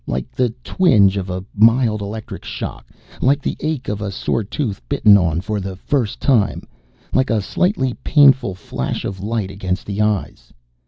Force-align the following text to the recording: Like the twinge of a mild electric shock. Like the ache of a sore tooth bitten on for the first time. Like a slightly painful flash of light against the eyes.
Like 0.07 0.31
the 0.31 0.49
twinge 0.63 1.15
of 1.15 1.29
a 1.29 1.45
mild 1.55 2.01
electric 2.01 2.43
shock. 2.43 2.87
Like 3.21 3.39
the 3.43 3.55
ache 3.59 3.87
of 3.87 4.01
a 4.01 4.09
sore 4.11 4.43
tooth 4.43 4.81
bitten 4.89 5.15
on 5.15 5.41
for 5.41 5.59
the 5.59 5.75
first 5.75 6.19
time. 6.19 6.67
Like 7.13 7.29
a 7.29 7.39
slightly 7.39 7.93
painful 8.03 8.55
flash 8.55 9.05
of 9.05 9.19
light 9.21 9.51
against 9.51 9.85
the 9.85 10.01
eyes. 10.01 10.51